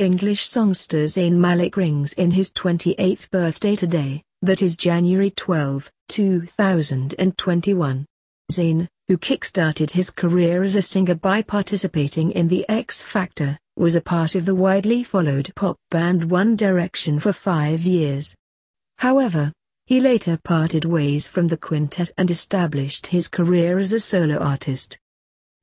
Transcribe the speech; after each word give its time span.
English 0.00 0.48
songster 0.48 1.04
Zayn 1.04 1.34
Malik 1.34 1.76
rings 1.76 2.14
in 2.14 2.30
his 2.30 2.50
28th 2.52 3.28
birthday 3.28 3.76
today, 3.76 4.22
that 4.40 4.62
is 4.62 4.74
January 4.74 5.28
12, 5.28 5.92
2021. 6.08 8.06
Zayn, 8.50 8.88
who 9.08 9.18
kick-started 9.18 9.90
his 9.90 10.08
career 10.08 10.62
as 10.62 10.74
a 10.74 10.80
singer 10.80 11.14
by 11.14 11.42
participating 11.42 12.30
in 12.30 12.48
the 12.48 12.66
X 12.70 13.02
Factor, 13.02 13.58
was 13.76 13.94
a 13.94 14.00
part 14.00 14.34
of 14.34 14.46
the 14.46 14.54
widely 14.54 15.04
followed 15.04 15.52
pop 15.54 15.76
band 15.90 16.30
One 16.30 16.56
Direction 16.56 17.18
for 17.18 17.34
five 17.34 17.82
years. 17.82 18.34
However, 18.96 19.52
he 19.84 20.00
later 20.00 20.38
parted 20.42 20.86
ways 20.86 21.26
from 21.26 21.46
the 21.46 21.58
quintet 21.58 22.10
and 22.16 22.30
established 22.30 23.08
his 23.08 23.28
career 23.28 23.78
as 23.78 23.92
a 23.92 24.00
solo 24.00 24.38
artist. 24.38 24.98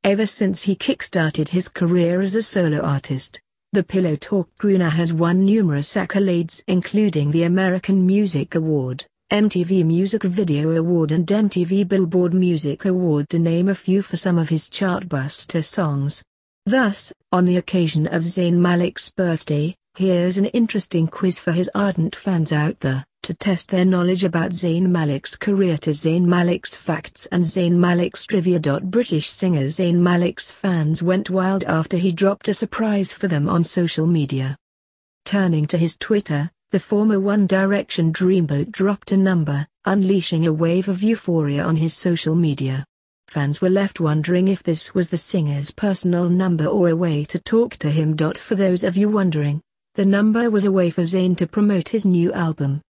Ever 0.04 0.28
since 0.28 0.62
he 0.62 0.76
kick-started 0.76 1.50
his 1.50 1.68
career 1.68 2.22
as 2.22 2.36
a 2.36 2.44
solo 2.44 2.82
artist, 2.82 3.42
the 3.74 3.84
Pillow 3.84 4.16
Talk 4.16 4.50
crooner 4.58 4.90
has 4.90 5.12
won 5.12 5.44
numerous 5.44 5.94
accolades 5.96 6.64
including 6.68 7.32
the 7.32 7.44
American 7.44 8.06
Music 8.06 8.56
Award, 8.56 9.06
MTV 9.32 9.84
Music 9.84 10.24
Video 10.24 10.72
Award 10.72 11.12
and 11.12 11.28
MTV 11.28 11.86
Billboard 11.86 12.34
Music 12.34 12.86
Award 12.86 13.30
to 13.30 13.38
name 13.38 13.68
a 13.68 13.76
few 13.76 14.02
for 14.02 14.16
some 14.16 14.38
of 14.38 14.48
his 14.48 14.70
chartbuster 14.70 15.64
songs. 15.64 16.24
Thus, 16.66 17.12
on 17.34 17.44
the 17.44 17.58
occasion 17.58 18.08
of 18.08 18.24
Zayn 18.24 18.54
Malik's 18.54 19.12
birthday, 19.12 19.76
here's 19.96 20.38
an 20.38 20.46
interesting 20.46 21.08
quiz 21.08 21.38
for 21.38 21.52
his 21.52 21.70
ardent 21.76 22.16
fans 22.16 22.54
out 22.54 22.80
there, 22.80 23.06
to 23.28 23.34
test 23.34 23.70
their 23.70 23.84
knowledge 23.84 24.24
about 24.24 24.52
Zayn 24.52 24.84
Malik's 24.84 25.36
career 25.36 25.78
to 25.80 25.90
Zayn 25.90 26.24
Malik's 26.24 26.74
Facts 26.74 27.26
and 27.26 27.44
Zayn 27.44 27.74
Malik's 27.74 28.26
Trivia. 28.26 28.58
British 28.80 29.28
singer 29.28 29.66
Zayn 29.66 29.96
Malik's 29.96 30.50
fans 30.50 31.04
went 31.04 31.30
wild 31.30 31.66
after 31.66 31.98
he 31.98 32.14
dropped 32.14 32.48
a 32.48 32.54
surprise 32.54 33.12
for 33.12 33.28
them 33.28 33.50
on 33.50 33.66
social 33.66 34.08
media. 34.08 34.56
Turning 35.26 35.68
to 35.68 35.78
his 35.78 35.98
Twitter, 35.98 36.50
the 36.72 36.80
former 36.80 37.20
One 37.20 37.46
Direction 37.46 38.14
dreamboat 38.14 38.72
dropped 38.72 39.12
a 39.12 39.18
number, 39.18 39.68
unleashing 39.84 40.48
a 40.48 40.54
wave 40.54 40.88
of 40.88 41.04
euphoria 41.04 41.66
on 41.66 41.76
his 41.76 41.94
social 41.94 42.34
media. 42.34 42.86
Fans 43.28 43.60
were 43.60 43.70
left 43.70 44.00
wondering 44.00 44.48
if 44.48 44.64
this 44.64 44.96
was 44.96 45.10
the 45.10 45.18
singer's 45.18 45.72
personal 45.72 46.30
number 46.30 46.66
or 46.66 46.88
a 46.88 46.96
way 46.96 47.26
to 47.26 47.40
talk 47.40 47.76
to 47.80 47.90
him. 47.90 48.16
For 48.16 48.56
those 48.56 48.86
of 48.86 48.96
you 48.96 49.10
wondering, 49.10 49.62
the 49.96 50.06
number 50.06 50.50
was 50.50 50.64
a 50.64 50.72
way 50.72 50.90
for 50.90 51.02
Zayn 51.02 51.36
to 51.36 51.46
promote 51.46 51.90
his 51.90 52.06
new 52.06 52.32
album. 52.32 52.82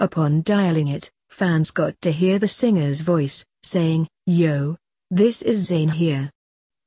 Upon 0.00 0.40
dialing 0.40 0.88
it, 0.88 1.10
fans 1.28 1.70
got 1.70 2.00
to 2.00 2.10
hear 2.10 2.38
the 2.38 2.48
singer's 2.48 3.02
voice, 3.02 3.44
saying, 3.62 4.08
Yo, 4.26 4.78
this 5.10 5.42
is 5.42 5.70
Zayn 5.70 5.90
here. 5.90 6.30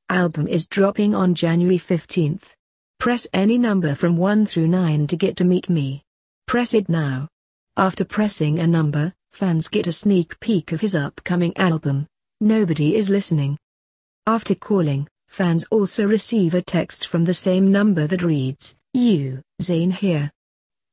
Album 0.08 0.48
is 0.48 0.66
dropping 0.66 1.14
on 1.14 1.32
January 1.32 1.78
15th. 1.78 2.50
Press 2.98 3.28
any 3.32 3.56
number 3.56 3.94
from 3.94 4.16
1 4.16 4.46
through 4.46 4.66
9 4.66 5.06
to 5.06 5.16
get 5.16 5.36
to 5.36 5.44
meet 5.44 5.68
me. 5.68 6.02
Press 6.48 6.74
it 6.74 6.88
now. 6.88 7.28
After 7.76 8.04
pressing 8.04 8.58
a 8.58 8.66
number, 8.66 9.12
fans 9.30 9.68
get 9.68 9.86
a 9.86 9.92
sneak 9.92 10.40
peek 10.40 10.72
of 10.72 10.80
his 10.80 10.96
upcoming 10.96 11.56
album, 11.56 12.08
Nobody 12.40 12.96
is 12.96 13.10
Listening. 13.10 13.56
After 14.26 14.56
calling, 14.56 15.06
fans 15.28 15.64
also 15.70 16.04
receive 16.04 16.54
a 16.54 16.62
text 16.62 17.06
from 17.06 17.24
the 17.24 17.34
same 17.34 17.70
number 17.70 18.08
that 18.08 18.22
reads, 18.22 18.74
You, 18.92 19.40
Zayn 19.62 19.92
here. 19.92 20.32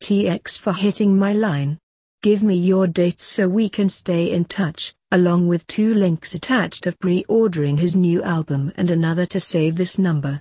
TX 0.04 0.60
for 0.60 0.74
hitting 0.74 1.18
my 1.18 1.34
line. 1.34 1.80
Give 2.24 2.44
me 2.44 2.54
your 2.54 2.86
dates 2.86 3.24
so 3.24 3.48
we 3.48 3.68
can 3.68 3.90
stay 3.90 4.30
in 4.30 4.46
touch, 4.46 4.94
along 5.12 5.48
with 5.48 5.66
two 5.66 5.96
links 5.96 6.36
attached 6.36 6.86
of 6.86 7.00
pre-ordering 7.00 7.78
his 7.78 7.96
new 7.96 8.22
album 8.22 8.72
and 8.78 8.92
another 8.92 9.26
to 9.26 9.40
save 9.40 9.76
this 9.76 9.98
number. 9.98 10.40